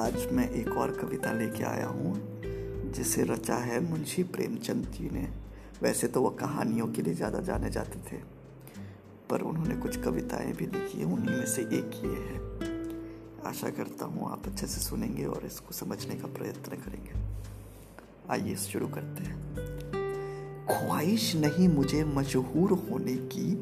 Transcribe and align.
आज 0.00 0.26
मैं 0.32 0.48
एक 0.50 0.68
और 0.68 0.90
कविता 0.90 1.32
लेके 1.32 1.64
आया 1.64 1.86
हूँ, 1.86 2.12
जिसे 2.92 3.22
रचा 3.22 3.54
है 3.54 3.80
मुंशी 3.80 4.22
प्रेमचंद 4.22 4.84
जी 4.84 5.08
ने। 5.10 5.28
वैसे 5.82 6.06
तो 6.06 6.22
वह 6.22 6.30
कहानियों 6.30 6.86
के 6.88 7.02
लिए 7.02 7.14
ज़्यादा 7.14 7.40
जाने 7.40 7.70
जाते 7.70 7.98
थे, 7.98 8.16
पर 9.30 9.40
उन्होंने 9.40 9.76
कुछ 9.76 9.96
कविताएँ 9.96 10.52
भी 10.52 10.66
लिखी 10.66 10.98
हैं, 10.98 11.06
उन्हीं 11.06 11.36
में 11.36 11.46
से 11.46 11.62
एक 11.62 12.00
ये 12.04 12.14
है। 12.22 12.38
आशा 13.46 13.70
करता 13.70 14.04
हूँ 14.04 14.30
आप 14.30 14.46
अच्छे 14.46 14.66
से 14.66 14.80
सुनेंगे 14.80 15.24
और 15.24 15.46
इसको 15.46 15.72
समझने 15.72 16.14
का 16.14 16.28
प्रयत्न 16.28 16.76
करेंगे। 16.76 17.20
आइए 18.30 18.56
शुरू 18.56 18.88
करते 18.88 19.24
हैं। 19.24 19.36
ख्वाहिश 20.66 21.36
नहीं 21.36 21.68
मुझे 21.68 22.04
मशहूर 22.04 22.72
होने 22.72 23.16
की, 23.32 23.52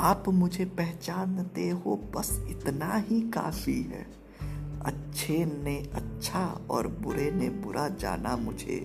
आप 0.00 0.28
मुझे 0.28 0.64
पहचानते 0.64 1.68
हो, 1.68 1.96
बस 2.16 2.44
इतना 2.48 2.94
ही 2.94 3.20
काफ़ी 3.30 3.82
है। 3.82 4.25
अच्छे 4.86 5.44
ने 5.44 5.76
अच्छा 5.94 6.44
और 6.70 6.88
बुरे 6.88 7.30
ने 7.30 7.48
बुरा 7.48 7.88
जाना 7.88 8.36
मुझे, 8.36 8.76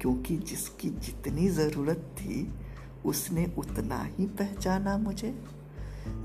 क्योंकि 0.00 0.36
जिसकी 0.36 0.90
जितनी 0.90 1.48
ज़रूरत 1.48 2.10
थी, 2.18 2.52
उसने 3.06 3.46
उतना 3.58 4.02
ही 4.18 4.26
पहचाना 4.26 4.96
मुझे। 4.98 5.34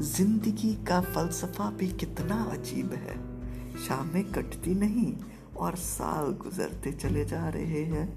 ज़िंदगी 0.01 0.73
का 0.87 0.99
फलसफा 1.01 1.69
भी 1.71 1.87
कितना 1.93 2.35
अजीब 2.43 2.93
है। 2.93 3.15
शामें 3.77 4.23
कटती 4.23 4.75
नहीं 4.75 5.13
और 5.57 5.75
साल 5.75 6.31
गुजरते 6.33 6.91
चले 6.91 7.25
जा 7.25 7.47
रहे 7.49 7.83
हैं। 7.85 8.07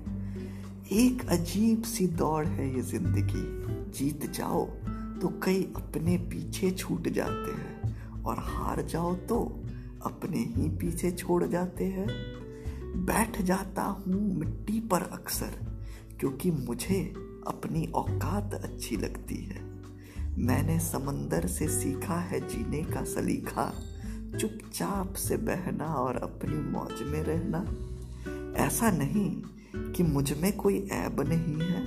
एक 0.93 1.25
अजीब 1.29 1.83
सी 1.83 2.07
दौड़ 2.07 2.47
है 2.47 2.75
ये 2.75 2.83
ज़िंदगी। 2.83 3.99
जीत 3.99 4.31
जाओ 4.31 4.65
तो 5.21 5.29
कई 5.45 5.63
अपने 5.77 6.17
पीछे 6.31 6.71
छूट 6.71 7.09
जाते 7.09 7.53
हैं 7.53 8.23
और 8.23 8.39
हार 8.39 8.83
जाओ 8.83 9.15
तो 9.15 9.41
अपने 10.05 10.39
ही 10.39 10.69
पीछे 10.69 11.11
छोड़ 11.11 11.45
जाते 11.45 11.85
हैं। 11.85 12.07
बैठ 13.07 13.43
जाता 13.43 13.83
हूँ 13.83 14.39
मिट्टी 14.39 14.81
पर 14.81 15.03
अक्सर, 15.03 15.59
क्योंकि 16.21 16.51
मुझे 16.51 17.01
अपनी 17.47 17.87
औकात 17.87 18.55
अच्छी 18.55 18.97
लगती 18.97 19.45
है। 19.45 19.69
मैंने 20.39 20.79
समंदर 20.81 21.47
से 21.47 21.69
सीखा 21.69 22.17
है 22.21 22.41
जीने 22.49 22.83
का 22.83 23.05
सलीखा, 23.05 23.73
चुपचाप 24.41 25.15
से 25.15 25.37
बहना 25.37 25.85
और 25.85 26.17
अपनी 26.17 26.57
मौज 26.71 27.03
में 27.03 27.23
रहना। 27.23 27.65
ऐसा 28.65 28.91
नहीं 28.91 29.43
कि 29.93 30.03
मुझमें 30.03 30.57
कोई 30.57 30.89
ऐब 30.93 31.21
नहीं 31.21 31.61
है, 31.61 31.81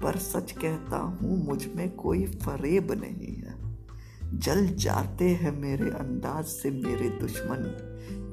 पर 0.00 0.16
सच 0.16 0.52
कहता 0.52 0.96
हूँ 0.96 1.46
मुझमें 1.46 1.90
कोई 1.90 2.26
फरेब 2.26 2.92
नहीं 2.92 3.34
है। 3.36 3.43
जल 4.44 4.66
जाते 4.66 5.28
हैं 5.28 5.60
मेरे 5.60 5.90
अंदाज 5.90 6.44
से 6.44 6.70
मेरे 6.70 7.08
दुश्मन, 7.08 7.62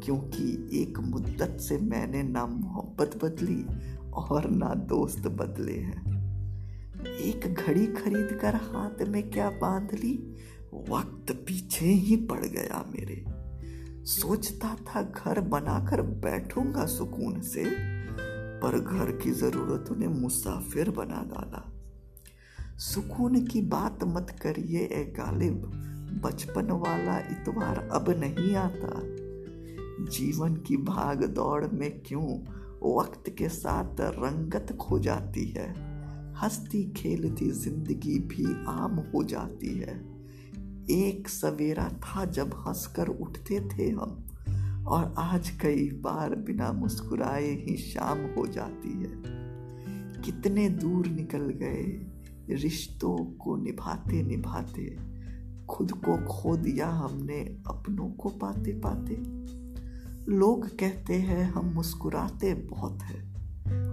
क्योंकि 0.05 0.69
एक 0.81 0.99
मुद्दत 0.99 1.57
से 1.61 1.77
मैंने 1.77 2.23
ना 2.23 2.45
मोहब्बत 2.45 3.23
बदली 3.23 3.65
और 4.11 4.49
ना 4.49 4.73
दोस्त 4.73 5.27
बदले 5.27 5.77
हैं। 5.77 6.11
एक 7.05 7.53
घड़ी 7.53 7.85
खरीद 7.85 8.39
कर 8.41 8.55
हाथ 8.55 9.07
में 9.07 9.29
क्या 9.29 9.49
बाँध 9.49 9.93
ली? 9.93 10.35
वक्त 10.89 11.31
पीछे 11.31 11.85
ही 11.85 12.15
पड़ 12.15 12.45
गया 12.45 12.85
मेरे। 12.89 13.25
सोचता 14.05 14.75
था 14.75 15.01
घर 15.01 15.41
बनाकर 15.41 16.01
बैठूँगा 16.01 16.85
सुकून 16.85 17.41
से, 17.41 17.65
पर 18.59 18.79
घर 18.79 19.11
की 19.11 19.31
जरूरतों 19.31 19.95
ने 19.95 20.07
मुसाफिर 20.07 20.89
बना 20.89 21.23
डाला। 21.27 21.71
सुकून 22.77 23.45
की 23.45 23.61
बात 23.61 23.99
मत 24.03 24.35
करिए, 24.41 24.79
ए 24.79 25.13
गालिब। 25.17 25.87
बचपन 26.19 26.71
वाला 26.71 27.17
इतवार 27.19 27.89
अब 27.91 28.09
नहीं 28.09 28.55
आता। 28.55 29.01
जीवन 30.11 30.55
की 30.55 30.77
भाग 30.77 31.25
दौड़ 31.25 31.67
में 31.67 32.01
क्यों 32.05 32.39
वक्त 32.99 33.29
के 33.37 33.49
साथ 33.49 34.01
रंगत 34.01 34.77
खो 34.81 34.99
जाती 34.99 35.45
है? 35.45 35.91
हंसती 36.33 36.83
खेलती 36.91 37.51
ज़िंदगी 37.51 38.19
भी 38.19 38.45
आम 38.67 39.03
हो 39.13 39.23
जाती 39.23 39.77
है। 39.77 40.21
एक 40.89 41.29
सवेरा 41.29 41.89
था 41.89 42.25
जब 42.25 42.53
हंसकर 42.53 43.07
उठते 43.07 43.59
थे 43.59 43.89
हम, 43.89 44.25
और 44.87 45.13
आज 45.17 45.49
कई 45.49 45.89
बार 45.91 46.35
बिना 46.35 46.71
मुस्कुराए 46.71 47.49
ही 47.49 47.77
शाम 47.77 48.17
हो 48.17 48.47
जाती 48.47 48.89
है। 48.89 49.21
कितने 50.21 50.69
दूर 50.69 51.07
निकल 51.07 51.49
गए, 51.49 52.07
रिश्तों 52.49 53.17
को 53.17 53.55
निभाते 53.55 54.23
निभाते 54.23 54.97
खुद 55.71 55.91
को 55.91 56.17
खो 56.27 56.55
दिया 56.57 56.87
हमने 56.87 57.39
अपनों 57.67 58.09
को 58.09 58.29
पाते 58.29 58.71
पाते। 58.71 59.15
लोग 60.31 60.67
कहते 60.67 61.13
हैं, 61.13 61.51
हम 61.51 61.65
मुस्कुराते 61.65 62.53
बहुत 62.53 63.01
है 63.01 63.19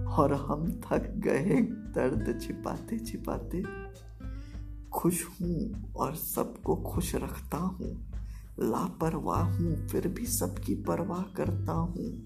और 0.05 0.33
हम 0.49 0.81
थक 0.85 1.11
गए, 1.17 1.61
दर्द 1.95 2.39
छिपाते 2.41 2.99
छिपाते। 2.99 3.63
खुश 4.93 5.23
हूँ 5.25 5.91
और 5.95 6.15
सबको 6.15 6.75
खुश 6.75 7.15
रखता 7.15 7.57
हूँ, 7.57 7.91
लापरवाह 8.59 9.43
हूँ, 9.43 9.87
फिर 9.87 10.07
भी 10.07 10.25
सबकी 10.25 10.75
परवाह 10.75 11.21
करता 11.21 11.71
हूँ। 11.71 12.25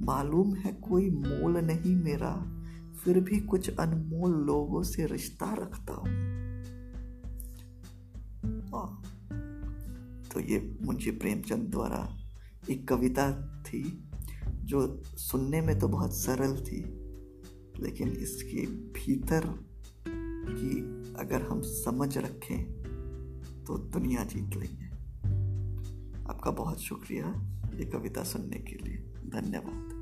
मालूम 0.00 0.54
है 0.54 0.72
कोई 0.72 1.10
मोल 1.10 1.58
नहीं 1.58 1.96
मेरा, 1.96 2.34
फिर 3.04 3.20
भी 3.20 3.40
कुछ 3.40 3.70
अनमोल 3.70 4.32
लोगों 4.46 4.82
से 4.82 5.06
रिश्ता 5.06 5.54
रखता 5.54 5.94
हूँ। 5.94 6.27
तो 10.32 10.40
ये 10.40 10.78
मुंशी 10.82 11.10
प्रेमचंद 11.10 11.62
द्वारा 11.62 12.18
एक 12.70 12.88
कविता 12.88 13.32
थी, 13.62 14.10
जो 14.48 15.02
सुनने 15.04 15.60
में 15.60 15.78
तो 15.78 15.88
बहुत 15.88 16.14
सरल 16.14 16.56
थी, 16.56 16.80
लेकिन 17.82 18.08
इसके 18.08 18.66
भीतर 18.66 19.68
की 20.48 20.80
अगर 21.14 21.42
हम 21.42 21.60
समझ 21.62 22.18
रखें 22.18 22.64
तो 23.66 23.78
दुनिया 23.78 24.24
जीत 24.24 24.56
लेंगे। 24.56 24.88
आपका 26.30 26.50
बहुत 26.50 26.80
शुक्रिया 26.80 27.26
ये 27.74 27.84
कविता 27.84 28.22
सुनने 28.24 28.58
के 28.58 28.74
लिए। 28.74 28.96
धन्यवाद। 29.26 29.98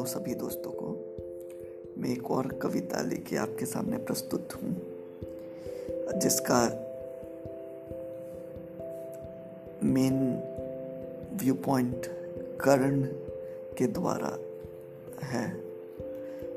हेलो 0.00 0.12
सभी 0.12 0.34
दोस्तों 0.34 0.70
को। 0.70 0.86
मैं 1.98 2.10
एक 2.10 2.30
और 2.30 2.46
कविता 2.46 3.02
लेके 3.02 3.36
आपके 3.36 3.66
सामने 3.66 3.96
प्रस्तुत 3.96 4.48
हूँ, 4.54 4.76
जिसका 6.18 6.62
मेन 9.84 10.42
व्यू 11.42 11.54
पॉइंट 11.54 12.06
कर्ण 12.60 13.02
के 13.78 13.86
द्वारा 13.86 14.38
है। 15.26 15.60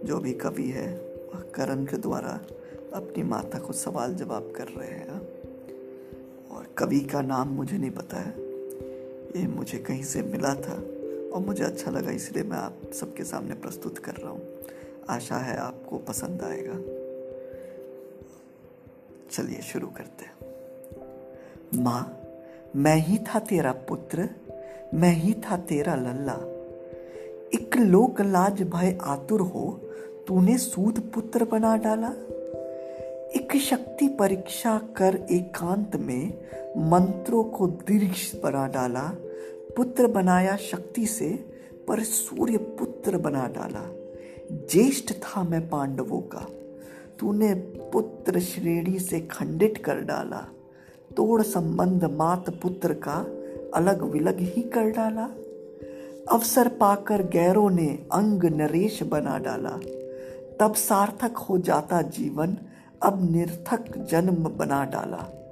जो 0.04 0.20
भी 0.20 0.34
कवि 0.34 0.70
है, 0.70 0.98
वह 1.34 1.40
कर्ण 1.40 1.86
के 1.86 1.98
द्वारा 1.98 2.40
अपनी 2.94 3.24
माता 3.24 3.60
को 3.60 3.74
सवाल 3.74 4.14
जवाब 4.14 4.54
कर 4.56 4.68
रहे 4.68 4.90
हैं। 4.90 5.20
और 6.52 6.68
कवि 6.78 7.00
का 7.00 7.22
नाम 7.22 7.48
मुझे 7.48 7.78
नहीं 7.78 7.92
पता 7.92 8.18
है। 8.18 8.34
ये 9.42 9.48
मुझे 9.48 9.78
कहीं 9.78 10.04
से 10.04 10.22
मिला 10.22 10.56
था। 10.56 11.03
और 11.34 11.42
मुझे 11.42 11.64
अच्छा 11.64 11.92
लगा, 11.92 12.12
इसलिए 12.12 12.44
मैं 12.44 12.58
आप 12.58 12.92
सबके 12.94 13.24
सामने 13.24 13.56
प्रस्तुत 13.56 13.98
कर 13.98 14.14
रहा 14.14 14.30
हूँ। 14.30 14.42
आशा 15.10 15.36
है 15.36 15.58
आपको 15.58 15.98
पसंद 15.98 16.42
आएगा। 16.42 16.76
चलिए 19.32 19.62
शुरू 19.62 19.88
करते 19.88 20.26
हैं। 20.26 20.32
माँ, 21.84 22.20
मैं 22.76 22.96
ही 22.96 23.18
था 23.18 23.40
तेरा 23.40 23.72
पुत्र, 23.72 24.30
मैं 24.94 25.13
ही 25.13 25.34
था 25.34 25.57
तेरा 25.57 25.96
लल्ला। 25.96 26.36
एक 27.54 27.78
लोक 27.78 28.22
लाज 28.22 28.62
भय 28.62 28.98
आतुर 29.02 29.42
हो, 29.42 29.81
तूने 30.28 30.57
सूद 30.57 31.12
पुत्र 31.16 31.46
बना 31.46 31.75
डाला। 31.78 32.10
एक 33.36 33.57
शक्ति 33.57 34.07
परीक्षा 34.07 34.78
कर 34.78 35.16
एकांत 35.31 35.96
में 35.96 36.34
मंत्रों 36.90 37.44
को 37.44 37.68
दीर्घ 37.68 38.42
बना 38.44 38.68
डाला। 38.68 39.12
पुत्र 39.78 40.08
बनाया 40.08 40.56
शक्ति 40.56 41.06
से 41.06 41.30
पर 41.88 42.04
सूर्य 42.04 42.58
पुत्र 42.58 43.18
बना 43.18 43.48
डाला। 43.48 43.90
ज्येष्ठ 44.52 45.14
था 45.14 45.44
मैं 45.44 45.70
पांडवों 45.70 46.22
का। 46.22 46.48
तूने 47.20 47.54
पुत्र 47.94 48.40
श्रेणी 48.40 49.00
से 49.00 49.20
खंडित 49.20 49.78
कर 49.86 49.96
डाला। 49.96 50.48
तोड़ 51.18 51.42
संबंध 51.42 52.04
मात 52.04 52.50
पुत्र 52.50 52.94
का 52.94 53.28
अलग 53.74 54.02
विलग 54.02 54.38
ही 54.40 54.62
कर 54.62 54.84
डाला। 54.84 55.30
अवसर 56.31 56.68
पाकर 56.68 57.24
गैरों 57.24 57.69
ने 57.69 58.06
अंग 58.12 58.44
नरेश 58.44 59.04
बना 59.04 59.38
डाला। 59.38 59.80
तब 60.60 60.74
सार्थक 60.74 61.38
हो 61.38 61.58
जाता 61.58 62.02
जीवन, 62.02 62.58
अब 63.04 63.31
निर्थक 63.31 63.98
जन्म 63.98 64.34
बना 64.34 64.86
डाला। 64.86 65.43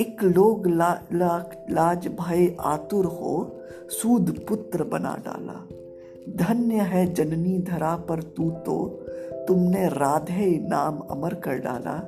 एक 0.00 0.22
लोग 0.22 0.66
ला, 0.66 1.06
ला, 1.12 1.50
लाज 1.70 2.08
भय 2.08 2.56
आतुर 2.60 3.04
हो 3.04 3.60
सूद 3.88 4.44
पुत्र 4.48 4.84
बना 4.84 5.14
डाला। 5.14 5.68
धन्य 6.36 6.74
है 6.74 7.14
जननी 7.14 7.58
धरा 7.58 7.96
पर 7.96 8.22
तू 8.22 8.50
तो 8.50 8.86
तुमने 9.48 9.88
राधे 9.88 10.58
नाम 10.58 10.98
अमर 10.98 11.34
कर 11.34 11.58
डाला। 11.58 11.98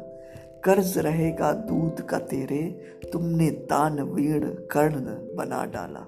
कर्ज 0.65 0.99
रहेगा 0.99 1.53
दूध 1.53 2.01
का 2.01 2.19
तेरे 2.19 2.81
तुमने 3.13 3.51
दानवीण 3.51 4.41
कर्ण 4.41 5.01
बना 5.37 5.65
डाला। 5.65 6.01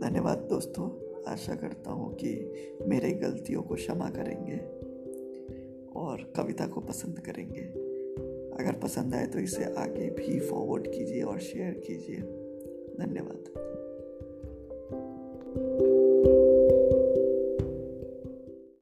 धन्यवाद 0.00 0.38
दोस्तों 0.50 0.90
आशा 1.32 1.54
करता 1.54 1.92
हूँ 1.92 2.14
कि 2.14 2.52
मेरे 2.86 3.10
गलतियों 3.10 3.62
को 3.62 3.74
क्षमा 3.74 4.08
करेंगे 4.08 4.56
और 6.00 6.32
कविता 6.36 6.66
को 6.66 6.80
पसंद 6.80 7.18
करेंगे। 7.18 7.83
अगर 8.60 8.72
पसंद 8.72 9.14
आए 9.14 9.26
तो 9.26 9.38
इसे 9.38 9.64
आगे 9.64 10.10
भी 10.10 10.40
फॉरवर्ड 10.40 10.86
कीजिए 10.86 11.22
और 11.22 11.38
शेयर 11.38 11.74
कीजिए। 11.74 12.16
धन्यवाद। 13.04 13.44